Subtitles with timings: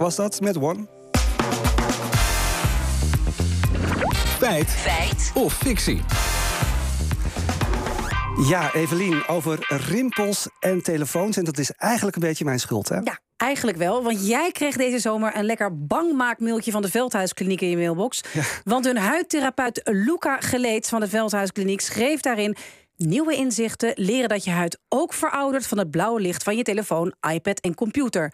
[0.00, 0.86] was dat met One.
[4.38, 4.70] Feit.
[4.70, 5.30] Feit.
[5.34, 6.00] Of fictie.
[8.48, 11.36] Ja, Evelien, over rimpels en telefoons.
[11.36, 12.96] En dat is eigenlijk een beetje mijn schuld, hè?
[12.96, 14.02] Ja, eigenlijk wel.
[14.02, 18.20] Want jij kreeg deze zomer een lekker bangmaakmailtje van de Veldhuiskliniek in je mailbox.
[18.64, 22.56] Want hun huidtherapeut Luca Geleeds van de Veldhuiskliniek schreef daarin...
[22.96, 27.14] Nieuwe inzichten leren dat je huid ook veroudert van het blauwe licht van je telefoon,
[27.32, 28.32] iPad en computer.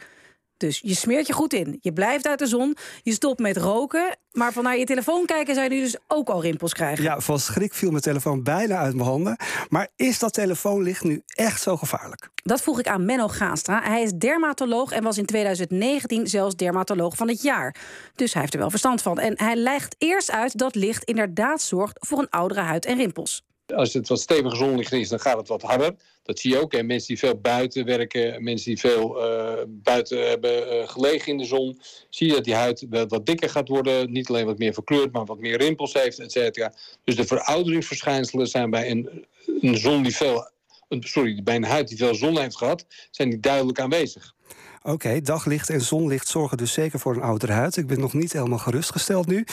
[0.56, 1.78] Dus je smeert je goed in.
[1.80, 2.76] Je blijft uit de zon.
[3.02, 4.18] Je stopt met roken.
[4.32, 7.04] Maar van naar je telefoon kijken zou je nu dus ook al rimpels krijgen.
[7.04, 9.36] Ja, van schrik viel mijn telefoon bijna uit mijn handen.
[9.68, 12.30] Maar is dat telefoonlicht nu echt zo gevaarlijk?
[12.34, 13.82] Dat vroeg ik aan Menno Gaastra.
[13.82, 17.76] Hij is dermatoloog en was in 2019 zelfs dermatoloog van het jaar.
[18.14, 19.18] Dus hij heeft er wel verstand van.
[19.18, 23.44] En hij legt eerst uit dat licht inderdaad zorgt voor een oudere huid en rimpels.
[23.74, 25.94] Als het wat steviger zonlicht is, dan gaat het wat harder.
[26.22, 26.72] Dat zie je ook.
[26.72, 31.38] En mensen die veel buiten werken, mensen die veel uh, buiten hebben uh, gelegen in
[31.38, 31.80] de zon,
[32.10, 34.12] zie je dat die huid wat, wat, dikker gaat worden.
[34.12, 36.72] Niet alleen wat meer verkleurd, maar wat meer rimpels heeft, et cetera.
[37.04, 39.26] Dus de verouderingsverschijnselen zijn bij een,
[39.60, 40.50] een zon die veel.
[40.88, 44.34] Sorry, bij een huid die veel zon heeft gehad, zijn die duidelijk aanwezig.
[44.82, 47.76] Oké, daglicht en zonlicht zorgen dus zeker voor een oudere huid.
[47.76, 49.44] Ik ben nog niet helemaal gerustgesteld nu.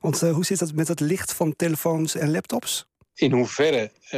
[0.00, 2.86] Want uh, hoe zit dat met het licht van telefoons en laptops?
[3.14, 4.10] In hoeverre uh,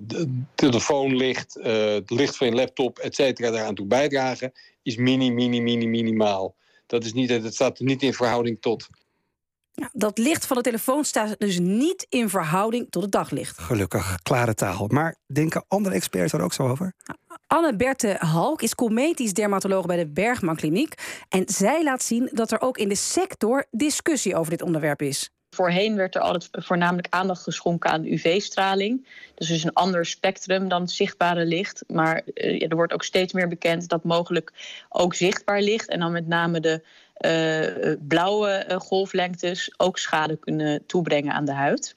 [0.00, 5.30] de telefoonlicht, uh, het licht van je laptop, et cetera, daaraan toe bijdragen, is mini,
[5.30, 6.54] mini, mini, minimaal.
[6.86, 8.88] Dat, is niet, dat staat niet in verhouding tot.
[9.72, 13.58] Ja, dat licht van de telefoon staat dus niet in verhouding tot het daglicht.
[13.58, 14.86] Gelukkig, klare taal.
[14.86, 16.92] Maar denken andere experts er ook zo over?
[17.46, 20.94] Anne-Berthe Halk is cosmetisch dermatoloog bij de Bergman Kliniek.
[21.28, 25.30] En zij laat zien dat er ook in de sector discussie over dit onderwerp is.
[25.58, 29.06] Voorheen werd er altijd voornamelijk aandacht geschonken aan UV-straling.
[29.34, 31.84] Dus is een ander spectrum dan het zichtbare licht.
[31.86, 34.52] Maar uh, er wordt ook steeds meer bekend dat mogelijk
[34.88, 35.88] ook zichtbaar licht...
[35.88, 36.82] en dan met name de
[37.20, 41.96] uh, blauwe uh, golflengtes ook schade kunnen toebrengen aan de huid.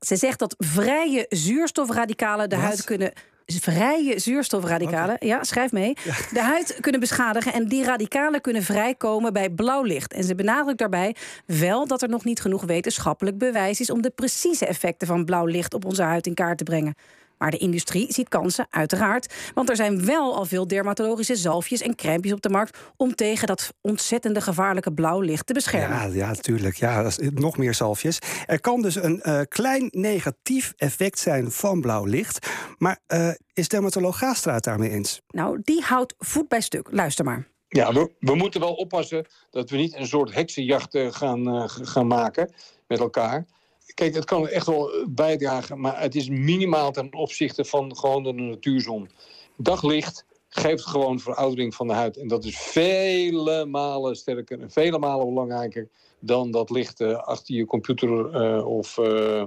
[0.00, 3.12] Ze zegt dat vrije zuurstofradicalen de huid kunnen
[3.58, 5.16] vrije zuurstofradicalen.
[5.20, 5.94] Ja, schrijf mee.
[6.32, 10.12] De huid kunnen beschadigen en die radicalen kunnen vrijkomen bij blauw licht.
[10.12, 11.16] En ze benadrukt daarbij
[11.46, 15.46] wel dat er nog niet genoeg wetenschappelijk bewijs is om de precieze effecten van blauw
[15.46, 16.94] licht op onze huid in kaart te brengen.
[17.40, 19.34] Maar de industrie ziet kansen, uiteraard.
[19.54, 22.78] Want er zijn wel al veel dermatologische zalfjes en crèmes op de markt...
[22.96, 25.96] om tegen dat ontzettende gevaarlijke blauw licht te beschermen.
[25.96, 26.76] Ja, ja natuurlijk.
[26.76, 28.18] Ja, nog meer zalfjes.
[28.46, 32.48] Er kan dus een uh, klein negatief effect zijn van blauw licht.
[32.78, 35.20] Maar uh, is dermatoloog Gastra het daarmee eens?
[35.28, 36.88] Nou, die houdt voet bij stuk.
[36.90, 37.48] Luister maar.
[37.68, 42.06] Ja, we, we, moeten wel oppassen dat we niet een soort heksenjacht uh, gaan, gaan
[42.06, 42.52] maken
[42.86, 43.46] met elkaar.
[43.94, 48.32] Kijk, het kan echt wel bijdragen, maar het is minimaal ten opzichte van gewoon de
[48.32, 49.10] natuurzon.
[49.56, 52.16] Daglicht geeft gewoon veroudering van de huid.
[52.16, 55.88] En dat is vele malen sterker en vele malen belangrijker
[56.20, 59.44] dan dat licht uh, achter je computer uh, of uh,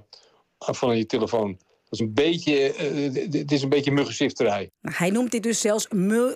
[0.60, 1.58] van je telefoon
[1.94, 4.70] is een beetje, uh, het is een beetje muggenzifterij.
[4.82, 5.88] Hij noemt dit dus zelfs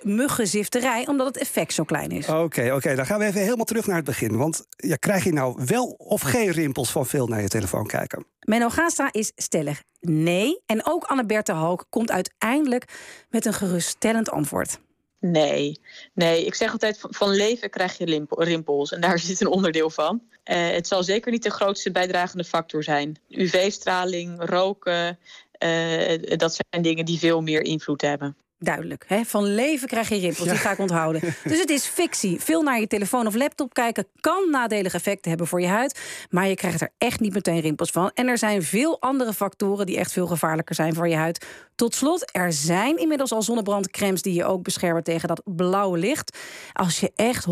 [0.02, 2.28] muggenzifterij, omdat het effect zo klein is.
[2.28, 4.36] Oké, oké, dan gaan we even helemaal terug naar het begin.
[4.36, 8.26] Want ja, krijg je nou wel of geen rimpels van veel naar je telefoon kijken?
[8.40, 10.62] Menno Gastra is stellig nee.
[10.66, 12.84] En ook Anne-Berthe Halk komt uiteindelijk
[13.30, 14.78] met een geruststellend antwoord.
[15.20, 15.80] Nee,
[16.14, 16.44] nee.
[16.44, 20.22] Ik zeg altijd van leven krijg je rimpels en daar zit een onderdeel van.
[20.44, 23.18] Uh, het zal zeker niet de grootste bijdragende factor zijn.
[23.28, 25.18] UV-straling, roken,
[25.64, 28.36] uh, dat zijn dingen die veel meer invloed hebben.
[28.60, 29.04] Duidelijk.
[29.06, 29.24] Hè?
[29.24, 30.52] Van leven krijg je rimpels, ja.
[30.52, 31.20] die ga ik onthouden.
[31.44, 32.40] Dus het is fictie.
[32.40, 36.00] Veel naar je telefoon of laptop kijken kan nadelige effecten hebben voor je huid.
[36.30, 38.10] Maar je krijgt er echt niet meteen rimpels van.
[38.14, 41.46] En er zijn veel andere factoren die echt veel gevaarlijker zijn voor je huid.
[41.74, 46.38] Tot slot, er zijn inmiddels al zonnebrandcremes die je ook beschermen tegen dat blauwe licht.
[46.72, 47.50] Als je echt 100%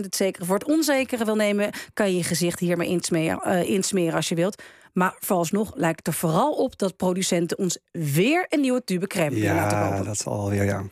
[0.00, 4.14] het zekere voor het onzekere wil nemen, kan je je gezicht hiermee insmeren, uh, insmeren
[4.14, 4.62] als je wilt.
[4.92, 9.36] Maar vooralsnog lijkt het er vooral op dat producenten ons weer een nieuwe tube crème
[9.36, 10.04] ja, laten kopen.
[10.04, 10.82] dat zal weer, ja.